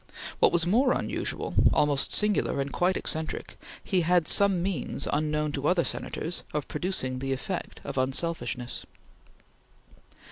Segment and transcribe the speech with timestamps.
[0.39, 5.67] What was more unusual almost singular and quite eccentric he had some means, unknown to
[5.67, 8.83] other Senators, of producing the effect of unselfishness.